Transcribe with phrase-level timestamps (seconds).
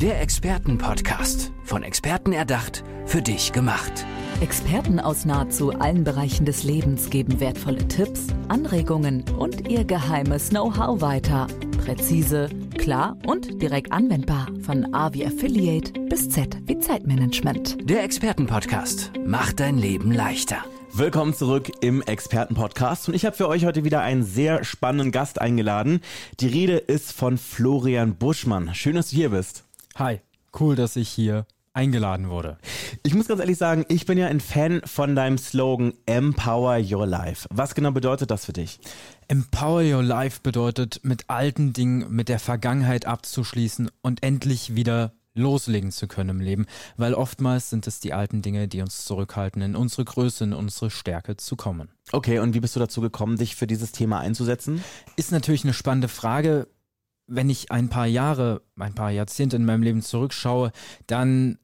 [0.00, 1.52] Der Expertenpodcast.
[1.62, 4.06] Von Experten erdacht, für dich gemacht.
[4.40, 11.02] Experten aus nahezu allen Bereichen des Lebens geben wertvolle Tipps, Anregungen und ihr geheimes Know-how
[11.02, 11.48] weiter.
[11.84, 14.46] Präzise, klar und direkt anwendbar.
[14.62, 17.76] Von A wie Affiliate bis Z wie Zeitmanagement.
[17.82, 20.64] Der Expertenpodcast macht dein Leben leichter.
[20.94, 25.42] Willkommen zurück im Expertenpodcast und ich habe für euch heute wieder einen sehr spannenden Gast
[25.42, 26.00] eingeladen.
[26.40, 28.74] Die Rede ist von Florian Buschmann.
[28.74, 29.64] Schön, dass du hier bist.
[30.00, 30.20] Hi,
[30.58, 31.44] cool, dass ich hier
[31.74, 32.56] eingeladen wurde.
[33.02, 37.06] Ich muss ganz ehrlich sagen, ich bin ja ein Fan von deinem Slogan Empower Your
[37.06, 37.46] Life.
[37.50, 38.80] Was genau bedeutet das für dich?
[39.28, 45.92] Empower Your Life bedeutet, mit alten Dingen, mit der Vergangenheit abzuschließen und endlich wieder loslegen
[45.92, 46.64] zu können im Leben,
[46.96, 50.88] weil oftmals sind es die alten Dinge, die uns zurückhalten, in unsere Größe, in unsere
[50.88, 51.90] Stärke zu kommen.
[52.10, 54.82] Okay, und wie bist du dazu gekommen, dich für dieses Thema einzusetzen?
[55.16, 56.68] Ist natürlich eine spannende Frage.
[57.32, 60.72] Wenn ich ein paar Jahre, ein paar Jahrzehnte in meinem Leben zurückschaue,
[61.06, 61.58] dann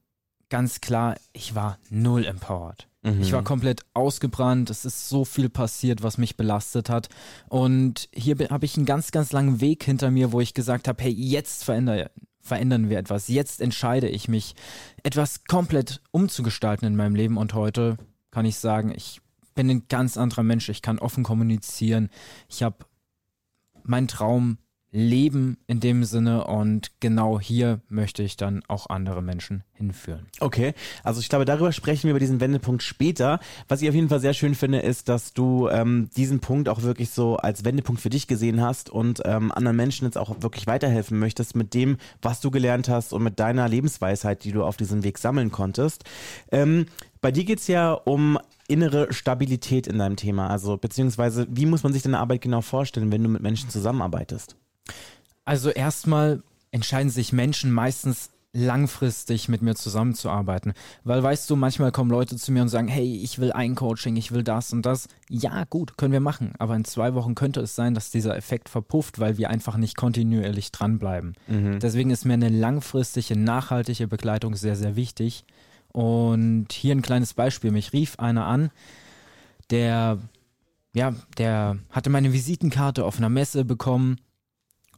[0.48, 2.88] ganz klar, ich war null empowered.
[3.02, 3.20] Mhm.
[3.20, 4.70] Ich war komplett ausgebrannt.
[4.70, 7.08] Es ist so viel passiert, was mich belastet hat.
[7.48, 11.02] Und hier habe ich einen ganz, ganz langen Weg hinter mir, wo ich gesagt habe,
[11.02, 13.28] hey, jetzt verändere, verändern wir etwas.
[13.28, 14.54] Jetzt entscheide ich mich,
[15.02, 17.96] etwas komplett umzugestalten in meinem Leben und heute
[18.30, 19.20] kann ich sagen, ich
[19.54, 20.68] bin ein ganz anderer Mensch.
[20.68, 22.10] Ich kann offen kommunizieren.
[22.48, 22.86] Ich habe
[23.82, 24.58] meinen Traum
[24.92, 30.26] leben in dem Sinne und genau hier möchte ich dann auch andere Menschen hinführen.
[30.40, 33.40] Okay, also ich glaube, darüber sprechen wir über diesen Wendepunkt später.
[33.68, 36.82] Was ich auf jeden Fall sehr schön finde, ist, dass du ähm, diesen Punkt auch
[36.82, 40.66] wirklich so als Wendepunkt für dich gesehen hast und ähm, anderen Menschen jetzt auch wirklich
[40.66, 44.76] weiterhelfen möchtest mit dem, was du gelernt hast und mit deiner Lebensweisheit, die du auf
[44.76, 46.04] diesem Weg sammeln konntest.
[46.50, 46.86] Ähm,
[47.20, 51.82] bei dir geht es ja um innere Stabilität in deinem Thema, also beziehungsweise wie muss
[51.82, 54.56] man sich deine Arbeit genau vorstellen, wenn du mit Menschen zusammenarbeitest?
[55.44, 60.72] Also erstmal entscheiden sich Menschen meistens langfristig mit mir zusammenzuarbeiten.
[61.04, 64.16] Weil weißt du, manchmal kommen Leute zu mir und sagen, hey, ich will ein Coaching,
[64.16, 65.08] ich will das und das.
[65.28, 66.54] Ja, gut, können wir machen.
[66.58, 69.96] Aber in zwei Wochen könnte es sein, dass dieser Effekt verpufft, weil wir einfach nicht
[69.96, 71.34] kontinuierlich dranbleiben.
[71.48, 71.80] Mhm.
[71.80, 75.44] Deswegen ist mir eine langfristige, nachhaltige Begleitung sehr, sehr wichtig.
[75.92, 77.70] Und hier ein kleines Beispiel.
[77.70, 78.70] Mich rief einer an,
[79.70, 80.18] der,
[80.94, 84.16] ja, der hatte meine Visitenkarte auf einer Messe bekommen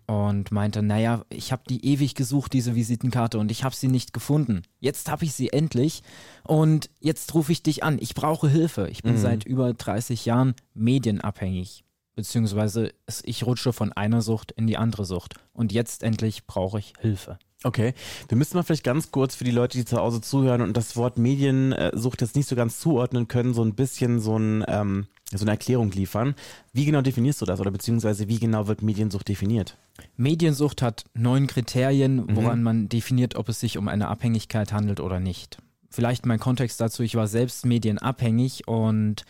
[0.09, 4.15] und meinte, naja, ich habe die ewig gesucht, diese Visitenkarte, und ich habe sie nicht
[4.15, 4.63] gefunden.
[4.81, 6.03] Jetzt habe ich sie endlich
[6.45, 7.99] und jetzt rufe ich dich an.
[8.01, 8.89] Ich brauche Hilfe.
[8.91, 9.19] Ich bin mhm.
[9.19, 15.35] seit über 30 Jahren medienabhängig, beziehungsweise ich rutsche von einer Sucht in die andere Sucht.
[15.53, 17.39] Und jetzt endlich brauche ich Hilfe.
[17.65, 17.93] Okay,
[18.29, 20.97] wir müssen mal vielleicht ganz kurz für die Leute, die zu Hause zuhören und das
[20.97, 25.45] Wort Mediensucht jetzt nicht so ganz zuordnen können, so ein bisschen so, ein, ähm, so
[25.45, 26.35] eine Erklärung liefern.
[26.73, 29.77] Wie genau definierst du das oder beziehungsweise wie genau wird Mediensucht definiert?
[30.17, 32.37] Mediensucht hat neun Kriterien, mhm.
[32.37, 32.65] woran mhm.
[32.65, 35.59] man definiert, ob es sich um eine Abhängigkeit handelt oder nicht.
[35.91, 39.25] Vielleicht mein Kontext dazu, ich war selbst medienabhängig und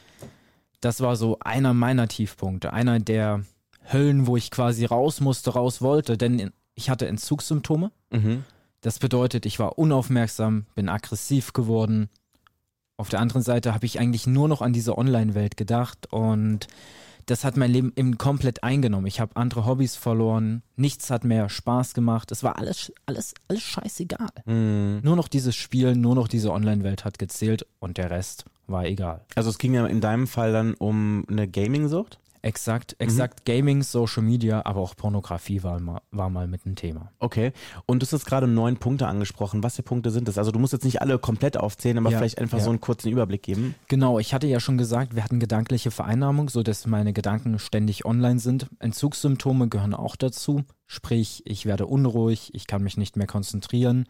[0.80, 3.44] das war so einer meiner Tiefpunkte, einer der
[3.92, 7.90] Höllen, wo ich quasi raus musste, raus wollte, denn ich hatte Entzugssymptome.
[8.10, 8.44] Mhm.
[8.80, 12.08] Das bedeutet, ich war unaufmerksam, bin aggressiv geworden.
[12.98, 16.66] Auf der anderen Seite habe ich eigentlich nur noch an diese Online-Welt gedacht und
[17.26, 19.06] das hat mein Leben eben komplett eingenommen.
[19.06, 22.32] Ich habe andere Hobbys verloren, nichts hat mehr Spaß gemacht.
[22.32, 24.30] Es war alles, alles, alles scheißegal.
[24.46, 25.00] Mhm.
[25.04, 29.20] Nur noch dieses Spiel, nur noch diese Online-Welt hat gezählt und der Rest war egal.
[29.36, 32.18] Also es ging ja in deinem Fall dann um eine Gaming-Sucht?
[32.48, 33.40] Exakt, exakt.
[33.40, 33.44] Mhm.
[33.44, 37.12] Gaming, Social Media, aber auch Pornografie war mal, war mal mit ein Thema.
[37.18, 37.52] Okay.
[37.84, 39.62] Und du hast jetzt gerade neun Punkte angesprochen.
[39.62, 40.38] Was für Punkte sind das?
[40.38, 42.64] Also du musst jetzt nicht alle komplett aufzählen, aber ja, vielleicht einfach ja.
[42.64, 43.74] so einen kurzen Überblick geben.
[43.88, 48.38] Genau, ich hatte ja schon gesagt, wir hatten gedankliche Vereinnahmung, sodass meine Gedanken ständig online
[48.38, 48.66] sind.
[48.78, 50.64] Entzugssymptome gehören auch dazu.
[50.86, 54.06] Sprich, ich werde unruhig, ich kann mich nicht mehr konzentrieren.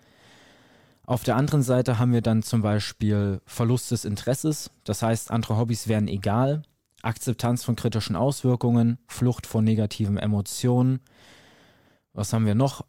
[1.07, 4.71] Auf der anderen Seite haben wir dann zum Beispiel Verlust des Interesses.
[4.85, 6.63] Das heißt, andere Hobbys wären egal.
[7.03, 11.01] Akzeptanz von kritischen Auswirkungen, Flucht vor negativen Emotionen.
[12.13, 12.85] Was haben wir noch?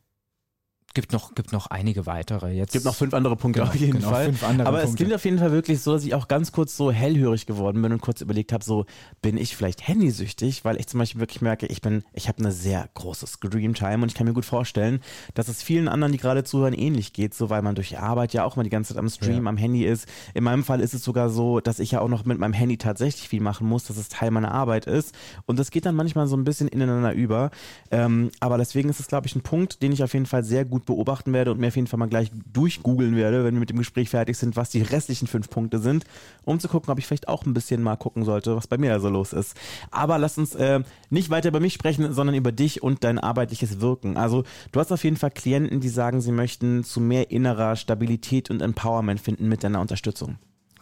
[0.96, 2.52] Gibt noch, gibt noch einige weitere.
[2.52, 4.34] Jetzt gibt noch fünf andere Punkte genau, auf jeden genau, Fall.
[4.66, 7.46] Aber es klingt auf jeden Fall wirklich so, dass ich auch ganz kurz so hellhörig
[7.46, 8.86] geworden bin und kurz überlegt habe, so
[9.22, 12.52] bin ich vielleicht handysüchtig, weil ich zum Beispiel wirklich merke, ich bin, ich habe eine
[12.52, 15.00] sehr große Screamtime und ich kann mir gut vorstellen,
[15.36, 18.44] dass es vielen anderen, die gerade zuhören, ähnlich geht, so weil man durch Arbeit ja
[18.44, 19.50] auch mal die ganze Zeit am Stream, ja.
[19.50, 20.08] am Handy ist.
[20.34, 22.78] In meinem Fall ist es sogar so, dass ich ja auch noch mit meinem Handy
[22.78, 25.14] tatsächlich viel machen muss, dass es Teil meiner Arbeit ist
[25.46, 27.52] und das geht dann manchmal so ein bisschen ineinander über.
[27.92, 30.66] Ähm, aber deswegen ist es, glaube ich, ein Punkt, den ich auf jeden Fall sehr
[30.66, 33.60] gut gut beobachten werde und mir auf jeden Fall mal gleich durchgoogeln werde, wenn wir
[33.60, 36.06] mit dem Gespräch fertig sind, was die restlichen fünf Punkte sind,
[36.46, 38.92] um zu gucken, ob ich vielleicht auch ein bisschen mal gucken sollte, was bei mir
[38.92, 39.56] da so los ist.
[39.92, 43.82] Aber lass uns äh, nicht weiter über mich sprechen, sondern über dich und dein arbeitliches
[43.82, 44.18] Wirken.
[44.18, 48.50] Also du hast auf jeden Fall Klienten, die sagen, sie möchten zu mehr innerer Stabilität
[48.50, 50.38] und Empowerment finden mit deiner Unterstützung.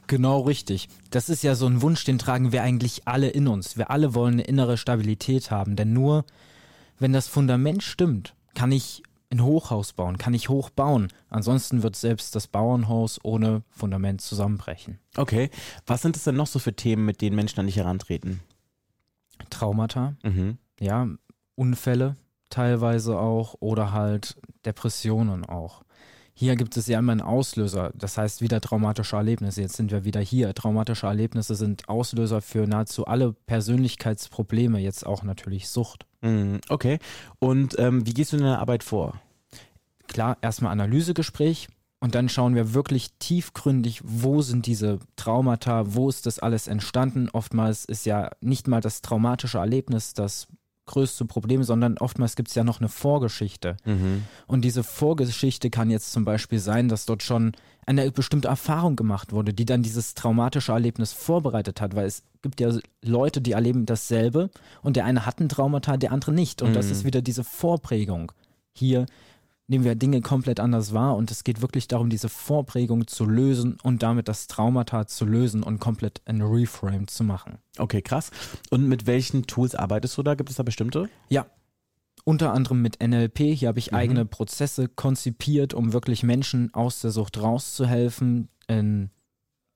[0.08, 0.88] Genau richtig.
[1.10, 3.78] Das ist ja so ein Wunsch, den tragen wir eigentlich alle in uns.
[3.78, 6.24] Wir alle wollen eine innere Stabilität haben, denn nur
[6.98, 11.10] wenn das Fundament stimmt, kann ich ein Hochhaus bauen, kann ich hoch bauen.
[11.30, 15.00] Ansonsten wird selbst das Bauernhaus ohne Fundament zusammenbrechen.
[15.18, 15.50] Okay,
[15.86, 18.40] was sind es denn noch so für Themen, mit denen Menschen an dich herantreten?
[19.50, 20.58] Traumata, Mhm.
[20.80, 21.08] ja,
[21.56, 22.16] Unfälle
[22.50, 25.84] teilweise auch oder halt Depressionen auch.
[26.40, 29.62] Hier gibt es ja immer einen Auslöser, das heißt wieder traumatische Erlebnisse.
[29.62, 30.54] Jetzt sind wir wieder hier.
[30.54, 36.06] Traumatische Erlebnisse sind Auslöser für nahezu alle Persönlichkeitsprobleme, jetzt auch natürlich Sucht.
[36.22, 36.62] Mhm.
[36.70, 37.00] Okay,
[37.40, 39.20] und ähm, wie gehst du in deiner Arbeit vor?
[40.08, 41.70] Klar, erstmal Analysegespräch
[42.00, 47.30] und dann schauen wir wirklich tiefgründig, wo sind diese Traumata, wo ist das alles entstanden.
[47.34, 50.46] Oftmals ist ja nicht mal das traumatische Erlebnis das
[50.88, 53.78] größte Problem, sondern oftmals gibt es ja noch eine Vorgeschichte.
[54.48, 57.52] Und diese Vorgeschichte kann jetzt zum Beispiel sein, dass dort schon
[57.86, 62.60] eine bestimmte Erfahrung gemacht wurde, die dann dieses traumatische Erlebnis vorbereitet hat, weil es gibt
[62.60, 62.72] ja
[63.04, 64.50] Leute, die erleben dasselbe
[64.82, 66.62] und der eine hat ein Traumata, der andere nicht.
[66.62, 68.32] Und das ist wieder diese Vorprägung.
[68.74, 69.06] Hier
[69.68, 73.78] nehmen wir Dinge komplett anders wahr und es geht wirklich darum, diese Vorprägung zu lösen
[73.84, 77.58] und damit das Traumata zu lösen und komplett ein Reframe zu machen.
[77.78, 78.32] Okay, krass.
[78.70, 80.36] Und mit welchen Tools arbeitest du da?
[80.36, 81.10] Gibt es da bestimmte?
[81.30, 81.46] Ja.
[82.24, 83.40] Unter anderem mit NLP.
[83.40, 89.12] Hier habe ich eigene Prozesse konzipiert, um wirklich Menschen aus der Sucht rauszuhelfen in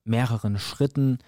[0.04, 1.18] mehreren Schritten.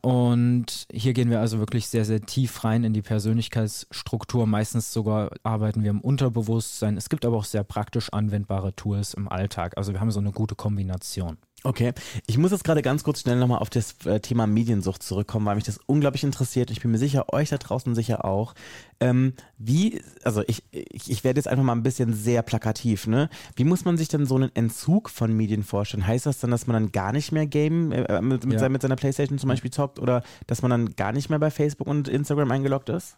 [0.00, 4.46] Und hier gehen wir also wirklich sehr, sehr tief rein in die Persönlichkeitsstruktur.
[4.46, 6.96] Meistens sogar arbeiten wir im Unterbewusstsein.
[6.96, 9.76] Es gibt aber auch sehr praktisch anwendbare Tools im Alltag.
[9.76, 11.38] Also wir haben so eine gute Kombination.
[11.66, 11.94] Okay,
[12.26, 15.54] ich muss jetzt gerade ganz kurz schnell nochmal auf das äh, Thema Mediensucht zurückkommen, weil
[15.54, 16.70] mich das unglaublich interessiert.
[16.70, 18.52] Ich bin mir sicher, euch da draußen sicher auch.
[19.00, 23.30] Ähm, wie, also ich, ich, ich werde jetzt einfach mal ein bisschen sehr plakativ, ne?
[23.56, 26.06] Wie muss man sich denn so einen Entzug von Medien vorstellen?
[26.06, 28.58] Heißt das dann, dass man dann gar nicht mehr Game äh, mit, mit, Ja.
[28.58, 31.50] sein, mit seiner Playstation zum Beispiel zockt oder dass man dann gar nicht mehr bei
[31.50, 33.16] Facebook und Instagram eingeloggt ist?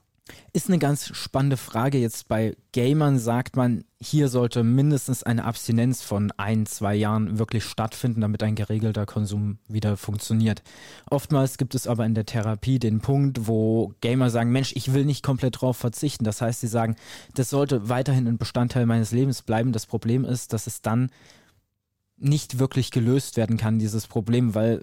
[0.52, 1.98] Ist eine ganz spannende Frage.
[1.98, 7.64] Jetzt bei Gamern sagt man, hier sollte mindestens eine Abstinenz von ein, zwei Jahren wirklich
[7.64, 10.62] stattfinden, damit ein geregelter Konsum wieder funktioniert.
[11.10, 15.04] Oftmals gibt es aber in der Therapie den Punkt, wo Gamer sagen, Mensch, ich will
[15.04, 16.24] nicht komplett drauf verzichten.
[16.24, 16.96] Das heißt, sie sagen,
[17.34, 19.72] das sollte weiterhin ein Bestandteil meines Lebens bleiben.
[19.72, 21.10] Das Problem ist, dass es dann
[22.16, 24.82] nicht wirklich gelöst werden kann, dieses Problem, weil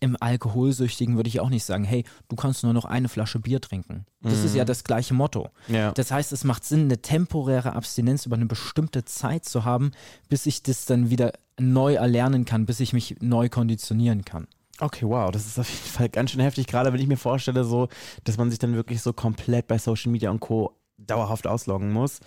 [0.00, 3.60] im Alkoholsüchtigen würde ich auch nicht sagen, hey, du kannst nur noch eine Flasche Bier
[3.60, 4.06] trinken.
[4.20, 5.50] Das ist ja das gleiche Motto.
[5.68, 5.92] Ja.
[5.92, 9.92] Das heißt, es macht Sinn, eine temporäre Abstinenz über eine bestimmte Zeit zu haben,
[10.28, 14.46] bis ich das dann wieder neu erlernen kann, bis ich mich neu konditionieren kann.
[14.80, 17.64] Okay, wow, das ist auf jeden Fall ganz schön heftig, gerade wenn ich mir vorstelle,
[17.64, 17.88] so,
[18.24, 20.74] dass man sich dann wirklich so komplett bei Social Media und Co.
[20.96, 22.20] dauerhaft ausloggen muss.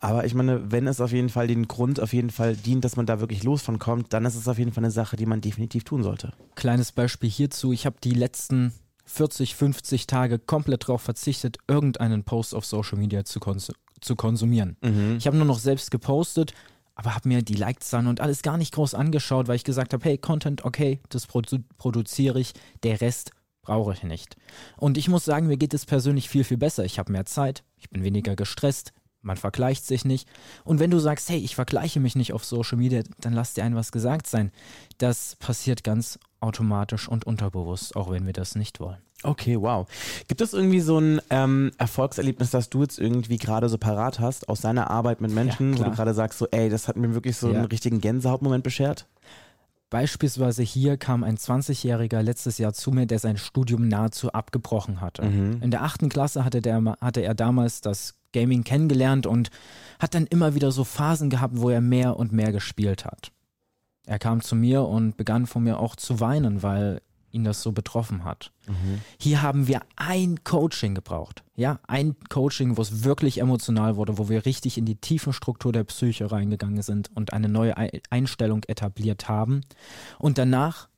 [0.00, 2.96] Aber ich meine, wenn es auf jeden Fall den Grund auf jeden Fall dient, dass
[2.96, 5.26] man da wirklich los von kommt, dann ist es auf jeden Fall eine Sache, die
[5.26, 6.32] man definitiv tun sollte.
[6.54, 8.72] Kleines Beispiel hierzu, ich habe die letzten
[9.06, 14.76] 40, 50 Tage komplett darauf verzichtet, irgendeinen Post auf Social Media zu, kons zu konsumieren.
[15.18, 16.54] Ich habe nur noch selbst gepostet,
[16.94, 20.04] aber habe mir die Like-Zahlen und alles gar nicht groß angeschaut, weil ich gesagt habe,
[20.04, 23.32] hey, Content, okay, das produ produziere ich, der Rest
[23.64, 24.36] brauche ich nicht.
[24.76, 26.84] Und ich muss sagen, mir geht es persönlich viel, viel besser.
[26.84, 30.28] Ich habe mehr Zeit, ich bin weniger gestresst, man vergleicht sich nicht.
[30.64, 33.64] Und wenn du sagst, hey, ich vergleiche mich nicht auf Social Media, dann lass dir
[33.64, 34.52] ein was gesagt sein.
[34.98, 38.98] Das passiert ganz automatisch und unterbewusst, auch wenn wir das nicht wollen.
[39.22, 39.88] Okay, wow.
[40.28, 44.50] Gibt es irgendwie so ein ähm, Erfolgserlebnis, das du jetzt irgendwie gerade so parat hast
[44.50, 47.14] aus deiner Arbeit mit Menschen, Ja, wo du gerade sagst, so, ey, das hat mir
[47.14, 47.54] wirklich so Ja.
[47.60, 49.06] einen richtigen Gänsehautmoment beschert?
[49.90, 55.22] Beispielsweise hier kam ein 20-Jähriger letztes Jahr zu mir, der sein Studium nahezu abgebrochen hatte.
[55.62, 59.50] In der achten Klasse hatte, der, hatte er damals das Gaming kennengelernt und
[60.00, 63.30] hat dann immer wieder so Phasen gehabt, wo er mehr und mehr gespielt hat.
[64.06, 67.00] Er kam zu mir und begann von mir auch zu weinen, weil
[67.34, 68.52] ihn das so betroffen hat.
[69.18, 71.42] Hier haben wir ein Coaching gebraucht.
[71.56, 75.72] Ja, ein Coaching, wo es wirklich emotional wurde, wo wir richtig in die tiefen Struktur
[75.72, 79.60] der Psyche reingegangen sind und eine neue Ei- Einstellung etabliert haben.
[80.18, 80.88] Und danach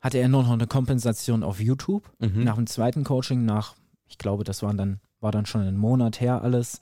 [0.00, 2.10] hatte er nur noch eine Kompensation auf YouTube.
[2.44, 3.74] Nach dem zweiten Coaching, nach,
[4.06, 6.80] ich glaube, das waren dann, war dann schon ein Monat her alles,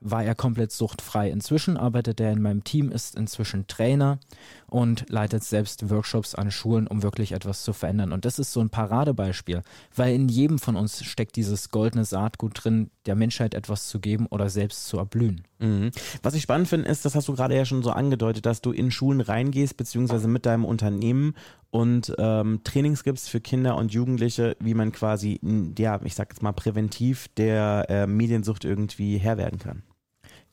[0.00, 1.30] war er komplett suchtfrei.
[1.30, 4.18] Inzwischen arbeitet er in meinem Team, ist inzwischen Trainer
[4.66, 8.12] und leitet selbst Workshops an Schulen, um wirklich etwas zu verändern.
[8.12, 9.62] Und das ist so ein Paradebeispiel,
[9.94, 14.26] weil in jedem von uns steckt dieses goldene Saatgut drin, der Menschheit etwas zu geben
[14.26, 15.42] oder selbst zu erblühen.
[15.58, 15.90] Mhm.
[16.22, 18.72] Was ich spannend finde, ist, das hast du gerade ja schon so angedeutet, dass du
[18.72, 21.34] in Schulen reingehst, beziehungsweise mit deinem Unternehmen
[21.70, 25.40] und ähm, Trainings gibst für Kinder und Jugendliche, wie man quasi,
[25.78, 29.82] ja, ich sag jetzt mal präventiv der äh, Mediensucht irgendwie Herr werden kann.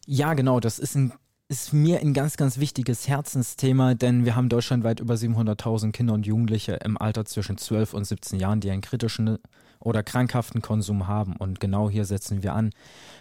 [0.05, 1.13] Ja, genau, das ist ein
[1.49, 6.25] ist mir ein ganz, ganz wichtiges Herzensthema, denn wir haben deutschlandweit über 700.000 Kinder und
[6.25, 9.37] Jugendliche im Alter zwischen 12 und 17 Jahren, die einen kritischen
[9.79, 11.35] oder krankhaften Konsum haben.
[11.35, 12.71] Und genau hier setzen wir an,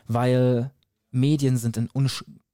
[0.07, 0.71] weil
[1.13, 1.89] Medien sind ein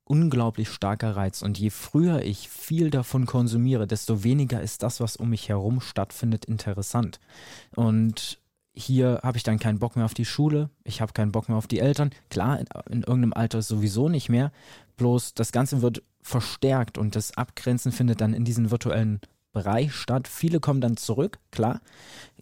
[0.04, 1.42] unglaublich starker Reiz.
[1.42, 5.80] Und je früher ich viel davon konsumiere, desto weniger ist das, was um mich herum
[5.80, 7.20] stattfindet, interessant.
[7.74, 8.40] Und
[8.74, 11.58] hier habe ich dann keinen Bock mehr auf die Schule, ich habe keinen Bock mehr
[11.58, 12.10] auf die Eltern.
[12.30, 14.52] Klar, in, in, irgendeinem Alter sowieso nicht mehr.
[14.96, 19.20] Bloß das Ganze wird verstärkt und das Abgrenzen findet dann in diesem virtuellen
[19.52, 20.28] Bereich statt.
[20.28, 21.80] Viele kommen dann zurück, klar,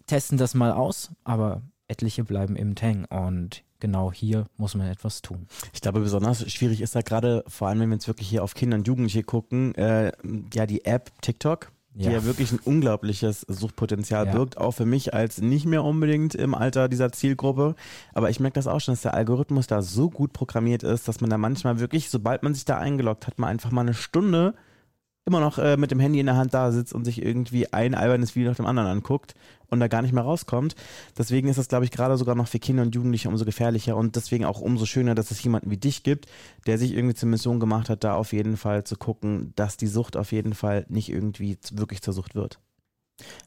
[0.05, 3.05] testen das mal aus, aber etliche bleiben eben hängen.
[3.05, 5.47] Und genau hier muss man etwas tun.
[5.73, 8.53] Ich glaube, besonders schwierig ist da gerade, vor allem wenn wir jetzt wirklich hier auf
[8.53, 10.11] Kinder und Jugendliche gucken, äh,
[10.53, 11.71] ja, die App TikTok.
[11.93, 12.11] Die ja.
[12.11, 14.31] ja wirklich ein unglaubliches Suchtpotenzial ja.
[14.31, 17.73] birgt, auch für mich als nicht mehr unbedingt im Alter dieser Zielgruppe.
[18.13, 21.21] Aber ich merke das auch schon, dass der Algorithmus da so gut programmiert ist, dass
[21.21, 24.53] man da manchmal wirklich, sobald man sich da eingeloggt hat, man einfach mal eine Stunde
[25.27, 27.95] immer noch äh, mit dem Handy in der Hand da sitzt und sich irgendwie ein
[27.95, 29.35] albernes Video nach dem anderen anguckt
[29.69, 30.75] und da gar nicht mehr rauskommt.
[31.17, 34.15] Deswegen ist das, glaube ich, gerade sogar noch für Kinder und Jugendliche umso gefährlicher und
[34.15, 36.27] deswegen auch umso schöner, dass es jemanden wie dich gibt,
[36.65, 39.87] der sich irgendwie zur Mission gemacht hat, da auf jeden Fall zu gucken, dass die
[39.87, 42.59] Sucht auf jeden Fall nicht irgendwie wirklich zur Sucht wird.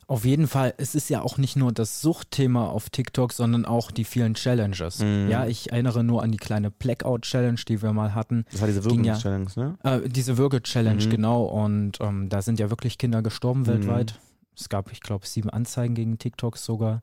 [0.08, 3.92] Auf jeden Fall, es ist ja auch nicht nur das Suchtthema auf TikTok, sondern auch
[3.92, 4.98] die vielen Challenges.
[4.98, 5.28] Mhm.
[5.30, 8.44] Ja, ich erinnere nur an die kleine Blackout-Challenge, die wir mal hatten.
[8.50, 9.78] Das war diese Würge-Challenge, ja, ne?
[9.84, 11.10] Äh, diese Würge-Challenge, mhm.
[11.10, 11.44] genau.
[11.44, 13.66] Und ähm, da sind ja wirklich Kinder gestorben mhm.
[13.66, 14.18] weltweit.
[14.56, 17.02] Es gab, ich glaube, sieben Anzeigen gegen TikTok sogar.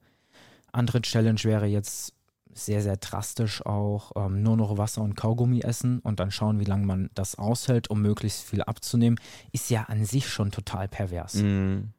[0.72, 2.14] Andere Challenge wäre jetzt
[2.54, 6.66] sehr, sehr drastisch auch ähm, nur noch Wasser und Kaugummi essen und dann schauen, wie
[6.66, 9.20] lange man das aushält, um möglichst viel abzunehmen,
[9.52, 11.36] ist ja an sich schon total pervers.
[11.36, 11.94] Mhm.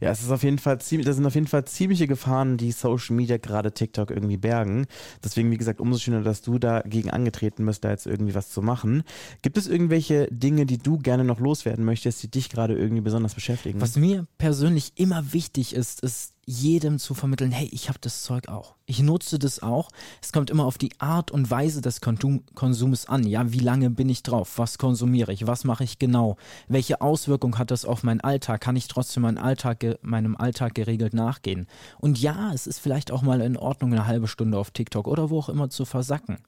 [0.00, 2.72] Ja, es ist auf jeden Fall ziemlich, das sind auf jeden Fall ziemliche Gefahren, die
[2.72, 4.86] Social Media gerade TikTok irgendwie bergen.
[5.22, 8.62] Deswegen, wie gesagt, umso schöner, dass du dagegen angetreten bist, da jetzt irgendwie was zu
[8.62, 9.02] machen.
[9.42, 13.34] Gibt es irgendwelche Dinge, die du gerne noch loswerden möchtest, die dich gerade irgendwie besonders
[13.34, 13.80] beschäftigen?
[13.80, 18.48] Was mir persönlich immer wichtig ist, ist jedem zu vermitteln, hey, ich habe das Zeug
[18.48, 18.74] auch.
[18.84, 19.88] Ich nutze das auch.
[20.20, 23.24] Es kommt immer auf die Art und Weise des Konsum Konsums an.
[23.24, 24.58] Ja, wie lange bin ich drauf?
[24.58, 25.46] Was konsumiere ich?
[25.46, 26.36] Was mache ich genau?
[26.66, 28.60] Welche Auswirkung hat das auf meinen Alltag?
[28.60, 31.68] Kann ich trotzdem meinen Alltag, meinem Alltag geregelt nachgehen?
[31.98, 35.30] Und ja, es ist vielleicht auch mal in Ordnung, eine halbe Stunde auf TikTok oder
[35.30, 36.38] wo auch immer zu versacken.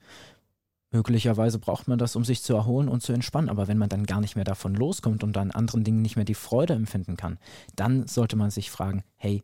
[0.90, 3.49] Möglicherweise braucht man das, um sich zu erholen und zu entspannen.
[3.49, 6.25] Aber wenn man dann gar nicht mehr davon loskommt und an anderen Dingen nicht mehr
[6.25, 7.38] die Freude empfinden kann,
[7.76, 9.42] dann sollte man sich fragen, hey,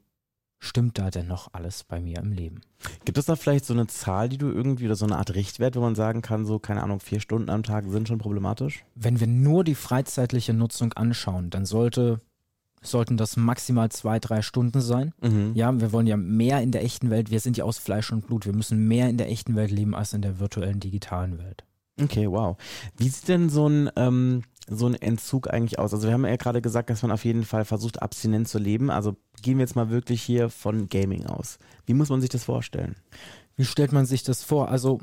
[0.59, 2.61] stimmt da denn noch alles bei mir im Leben?
[3.05, 5.77] Gibt es da vielleicht so eine Zahl, die du irgendwie oder so eine Art Richtwert,
[5.77, 8.85] wo man sagen kann, so, keine Ahnung, vier Stunden am Tag sind schon problematisch?
[8.95, 12.21] Wenn wir nur die freizeitliche Nutzung anschauen, dann sollte,
[12.83, 15.13] sollten das maximal zwei, drei Stunden sein.
[15.21, 15.53] Mhm.
[15.55, 18.27] Ja, wir wollen ja mehr in der echten Welt, wir sind ja aus Fleisch und
[18.27, 21.65] Blut, wir müssen mehr in der echten Welt leben als in der virtuellen digitalen Welt.
[22.01, 22.57] Okay, wow.
[22.97, 25.93] Wie sieht denn so ein, ähm, so ein Entzug eigentlich aus?
[25.93, 28.91] Also wir haben ja gerade gesagt, dass man auf jeden Fall versucht, abstinent zu leben.
[28.91, 31.59] Also gehen wir jetzt mal wirklich hier von Gaming aus.
[31.87, 32.97] Wie muss man sich das vorstellen?
[33.57, 34.69] Wie stellt man sich das vor?
[34.69, 35.01] Also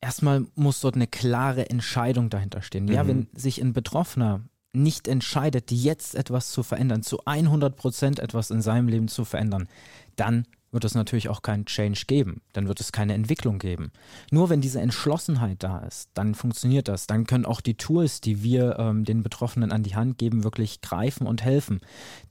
[0.00, 2.84] erstmal muss dort eine klare Entscheidung dahinter stehen.
[2.84, 2.92] Mhm.
[2.92, 4.42] Ja, wenn sich ein Betroffener
[4.74, 9.68] nicht entscheidet, jetzt etwas zu verändern, zu 100 Prozent etwas in seinem Leben zu verändern,
[10.16, 12.40] dann wird es natürlich auch keinen Change geben.
[12.54, 13.92] Dann wird es keine Entwicklung geben.
[14.30, 17.06] Nur wenn diese Entschlossenheit da ist, dann funktioniert das.
[17.06, 20.80] Dann können auch die Tools, die wir ähm, den Betroffenen an die Hand geben, wirklich
[20.80, 21.80] greifen und helfen.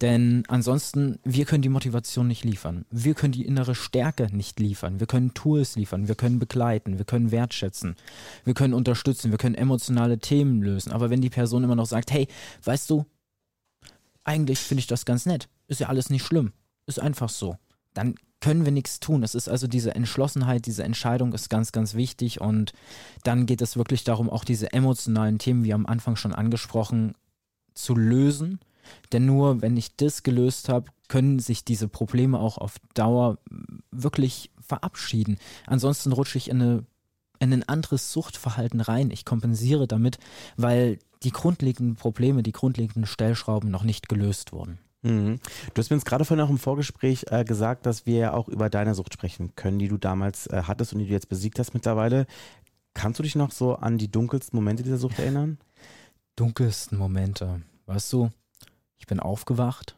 [0.01, 2.85] Denn ansonsten, wir können die Motivation nicht liefern.
[2.89, 4.99] Wir können die innere Stärke nicht liefern.
[4.99, 6.07] Wir können Tools liefern.
[6.07, 6.97] Wir können begleiten.
[6.97, 7.95] Wir können wertschätzen.
[8.43, 9.29] Wir können unterstützen.
[9.29, 10.91] Wir können emotionale Themen lösen.
[10.91, 12.27] Aber wenn die Person immer noch sagt, hey,
[12.63, 13.05] weißt du,
[14.23, 15.47] eigentlich finde ich das ganz nett.
[15.67, 16.53] Ist ja alles nicht schlimm.
[16.87, 17.57] Ist einfach so.
[17.93, 19.23] Dann können wir nichts tun.
[19.23, 22.41] Es ist also diese Entschlossenheit, diese Entscheidung ist ganz, ganz wichtig.
[22.41, 22.73] Und
[23.23, 27.13] dann geht es wirklich darum, auch diese emotionalen Themen, wie am Anfang schon angesprochen,
[27.73, 28.59] zu lösen.
[29.13, 33.37] Denn nur wenn ich das gelöst habe, können sich diese Probleme auch auf Dauer
[33.91, 35.37] wirklich verabschieden.
[35.67, 36.85] Ansonsten rutsche ich in, eine,
[37.39, 39.11] in ein anderes Suchtverhalten rein.
[39.11, 40.17] Ich kompensiere damit,
[40.57, 44.79] weil die grundlegenden Probleme, die grundlegenden Stellschrauben noch nicht gelöst wurden.
[45.03, 45.39] Mhm.
[45.73, 48.47] Du hast mir jetzt gerade vorhin auch im Vorgespräch äh, gesagt, dass wir ja auch
[48.47, 51.57] über deine Sucht sprechen können, die du damals äh, hattest und die du jetzt besiegt
[51.59, 52.27] hast mittlerweile.
[52.93, 55.57] Kannst du dich noch so an die dunkelsten Momente dieser Sucht erinnern?
[56.35, 57.61] Dunkelsten Momente.
[57.85, 58.29] Weißt du,
[58.97, 59.97] ich bin aufgewacht,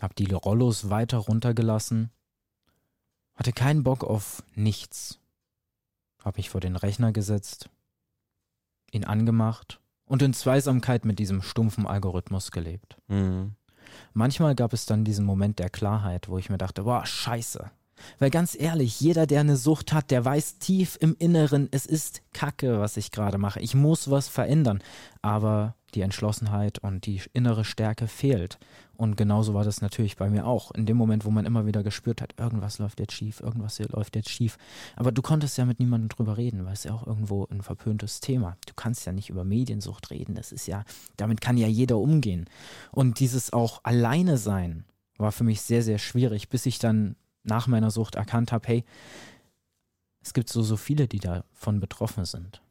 [0.00, 2.10] hab die Rollos weiter runtergelassen,
[3.34, 5.18] hatte keinen Bock auf nichts,
[6.22, 7.70] hab mich vor den Rechner gesetzt,
[8.90, 12.98] ihn angemacht und in Zweisamkeit mit diesem stumpfen Algorithmus gelebt.
[13.08, 13.54] Mhm.
[14.12, 17.70] Manchmal gab es dann diesen Moment der Klarheit, wo ich mir dachte, boah, scheiße.
[18.18, 22.22] Weil ganz ehrlich, jeder, der eine Sucht hat, der weiß tief im Inneren, es ist
[22.32, 23.60] Kacke, was ich gerade mache.
[23.60, 24.82] Ich muss was verändern.
[25.20, 28.58] Aber die Entschlossenheit und die innere Stärke fehlt.
[28.96, 30.70] Und genauso war das natürlich bei mir auch.
[30.70, 34.16] In dem Moment, wo man immer wieder gespürt hat, irgendwas läuft jetzt schief, irgendwas läuft
[34.16, 34.58] jetzt schief.
[34.96, 38.20] Aber du konntest ja mit niemandem drüber reden, weil es ja auch irgendwo ein verpöntes
[38.20, 38.56] Thema.
[38.66, 40.34] Du kannst ja nicht über Mediensucht reden.
[40.34, 40.84] Das ist ja,
[41.16, 42.46] damit kann ja jeder umgehen.
[42.90, 44.84] Und dieses auch alleine sein
[45.18, 48.84] war für mich sehr, sehr schwierig, bis ich dann nach meiner Sucht erkannt habe, hey,
[50.22, 52.62] es gibt so, so viele, die davon betroffen sind.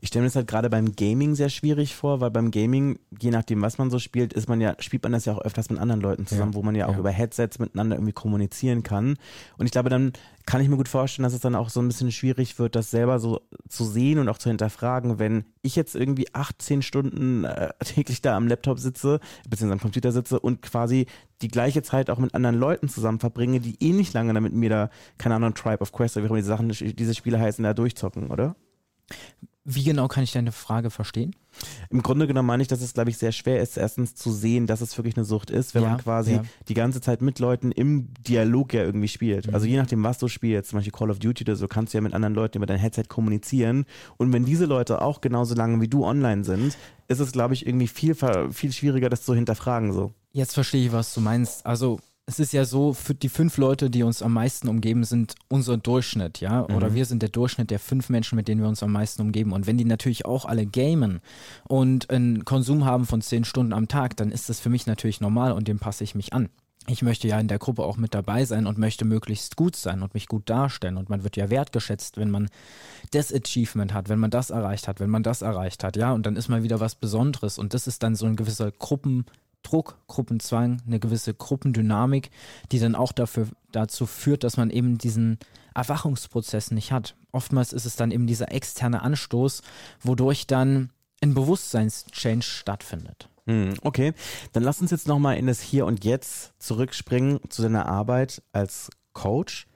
[0.00, 3.30] Ich stelle mir das halt gerade beim Gaming sehr schwierig vor, weil beim Gaming, je
[3.30, 5.78] nachdem, was man so spielt, ist man ja, spielt man das ja auch öfters mit
[5.78, 6.56] anderen Leuten zusammen, ja.
[6.56, 6.98] wo man ja auch ja.
[6.98, 9.16] über Headsets miteinander irgendwie kommunizieren kann.
[9.56, 10.12] Und ich glaube, dann
[10.46, 12.90] kann ich mir gut vorstellen, dass es dann auch so ein bisschen schwierig wird, das
[12.90, 17.70] selber so zu sehen und auch zu hinterfragen, wenn ich jetzt irgendwie 18 Stunden äh,
[17.84, 21.06] täglich da am Laptop sitze, beziehungsweise am Computer sitze und quasi
[21.40, 24.70] die gleiche Zeit auch mit anderen Leuten zusammen verbringe, die eh nicht lange damit mir
[24.70, 27.62] da, keine Ahnung, Tribe of Quest oder wie auch immer diese Sachen, diese Spiele heißen,
[27.62, 28.54] da durchzocken, oder?
[29.66, 31.34] Wie genau kann ich deine Frage verstehen?
[31.88, 34.66] Im Grunde genommen meine ich, dass es, glaube ich, sehr schwer ist, erstens zu sehen,
[34.66, 36.42] dass es wirklich eine Sucht ist, wenn ja, man quasi ja.
[36.68, 39.46] die ganze Zeit mit Leuten im Dialog ja irgendwie spielt.
[39.46, 39.54] Mhm.
[39.54, 41.98] Also je nachdem, was du spielst, zum Beispiel Call of Duty oder so, kannst du
[41.98, 43.86] ja mit anderen Leuten über dein Headset kommunizieren.
[44.18, 46.76] Und wenn diese Leute auch genauso lange wie du online sind,
[47.08, 49.92] ist es, glaube ich, irgendwie viel, viel schwieriger, das zu hinterfragen.
[49.92, 50.12] So.
[50.32, 51.64] Jetzt verstehe ich, was du meinst.
[51.64, 55.34] Also es ist ja so, für die fünf Leute, die uns am meisten umgeben, sind
[55.48, 56.64] unser Durchschnitt, ja.
[56.64, 56.94] Oder mhm.
[56.94, 59.52] wir sind der Durchschnitt der fünf Menschen, mit denen wir uns am meisten umgeben.
[59.52, 61.20] Und wenn die natürlich auch alle gamen
[61.68, 65.20] und einen Konsum haben von zehn Stunden am Tag, dann ist das für mich natürlich
[65.20, 66.48] normal und dem passe ich mich an.
[66.86, 70.02] Ich möchte ja in der Gruppe auch mit dabei sein und möchte möglichst gut sein
[70.02, 70.98] und mich gut darstellen.
[70.98, 72.48] Und man wird ja wertgeschätzt, wenn man
[73.10, 76.12] das Achievement hat, wenn man das erreicht hat, wenn man das erreicht hat, ja.
[76.12, 77.58] Und dann ist mal wieder was Besonderes.
[77.58, 79.26] Und das ist dann so ein gewisser Gruppen,
[79.64, 82.30] Druck, Gruppenzwang, eine gewisse Gruppendynamik,
[82.70, 85.38] die dann auch dafür, dazu führt, dass man eben diesen
[85.74, 87.16] Erwachungsprozess nicht hat.
[87.32, 89.62] Oftmals ist es dann eben dieser externe Anstoß,
[90.00, 90.90] wodurch dann
[91.22, 93.28] ein Bewusstseinschange stattfindet.
[93.46, 94.12] Hm, okay,
[94.52, 98.90] dann lass uns jetzt nochmal in das Hier und Jetzt zurückspringen zu deiner Arbeit als
[99.12, 99.66] Coach.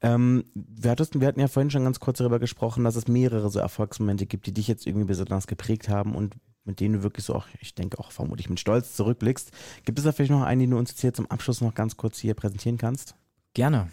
[0.00, 3.48] Ähm, wir, hattest, wir hatten ja vorhin schon ganz kurz darüber gesprochen, dass es mehrere
[3.50, 7.24] so Erfolgsmomente gibt, die dich jetzt irgendwie besonders geprägt haben und mit denen du wirklich
[7.24, 9.50] so auch, ich denke auch vermutlich mit Stolz zurückblickst.
[9.84, 11.96] Gibt es da vielleicht noch einen, den du uns jetzt hier zum Abschluss noch ganz
[11.96, 13.14] kurz hier präsentieren kannst?
[13.54, 13.90] Gerne.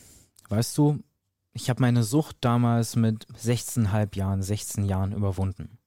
[0.49, 0.99] Weißt du,
[1.53, 5.77] ich habe meine Sucht damals mit 16,5 Jahren, 16 Jahren überwunden.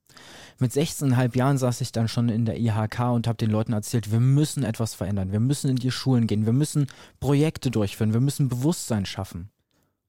[0.58, 4.12] Mit 16,5 Jahren saß ich dann schon in der IHK und habe den Leuten erzählt,
[4.12, 6.86] wir müssen etwas verändern, wir müssen in die Schulen gehen, wir müssen
[7.20, 9.50] Projekte durchführen, wir müssen Bewusstsein schaffen.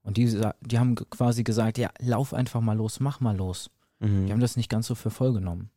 [0.04, 3.72] Und die, die haben quasi gesagt, ja, lauf einfach mal los, mach mal los.
[4.00, 4.26] Mhm.
[4.26, 5.70] Die haben das nicht ganz so für voll genommen.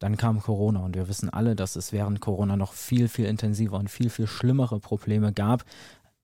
[0.00, 3.78] Dann kam Corona und wir wissen alle, dass es während Corona noch viel, viel intensiver
[3.78, 5.64] und viel, viel schlimmere Probleme gab,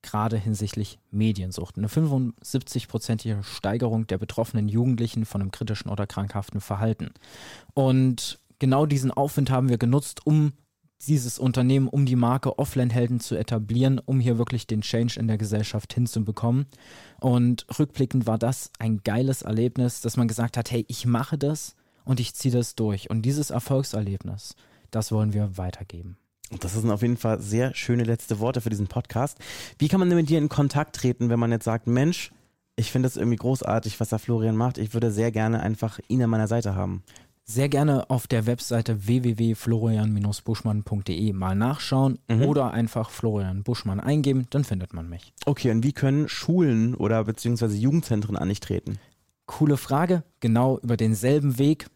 [0.02, 1.76] gerade hinsichtlich Mediensucht.
[1.76, 7.10] Eine 75-prozentige Steigerung der betroffenen Jugendlichen von einem kritischen oder krankhaften Verhalten.
[7.74, 10.52] Und genau diesen Aufwind haben wir genutzt, um
[11.06, 15.36] dieses Unternehmen, um die Marke Offline-Helden zu etablieren, um hier wirklich den Change in der
[15.36, 16.64] Gesellschaft hinzubekommen.
[17.20, 21.76] Und rückblickend war das ein geiles Erlebnis, dass man gesagt hat, hey, ich mache das
[22.07, 23.11] und ich ziehe das durch.
[23.11, 24.57] Und dieses Erfolgserlebnis,
[24.90, 26.16] das wollen wir weitergeben.
[26.51, 29.38] Und das sind auf jeden Fall sehr schöne letzte Worte für diesen Podcast.
[29.79, 32.31] Wie kann man denn mit dir in Kontakt treten, wenn man jetzt sagt, Mensch,
[32.77, 34.79] ich finde es irgendwie großartig, was da Florian macht.
[34.79, 37.03] Ich würde sehr gerne einfach ihn an meiner Seite haben.
[37.49, 42.42] Sehr gerne auf der Webseite www.florian-buschmann.de mal nachschauen mhm.
[42.42, 45.33] oder einfach Florian Buschmann eingeben, dann findet man mich.
[45.47, 48.99] Okay, und wie können Schulen oder beziehungsweise Jugendzentren an dich treten?
[49.47, 51.87] Coole Frage, genau über denselben Weg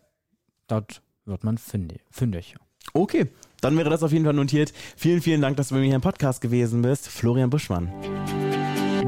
[0.70, 2.56] dort wird man fündig.
[2.92, 3.28] Okay,
[3.60, 4.72] dann wäre das auf jeden Fall notiert.
[4.96, 7.08] Vielen, vielen Dank, dass du bei mir hier im Podcast gewesen bist.
[7.08, 7.92] Florian Buschmann.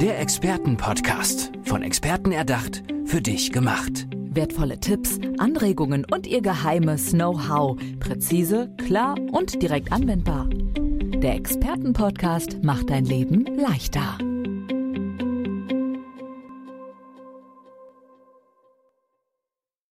[0.00, 1.52] Der Expertenpodcast.
[1.64, 4.06] Von Experten erdacht, für dich gemacht.
[4.34, 7.78] Wertvolle Tipps, Anregungen und ihr geheimes Know-how.
[8.00, 10.48] Präzise, klar und direkt anwendbar.
[10.48, 14.18] Der Expertenpodcast macht dein Leben leichter.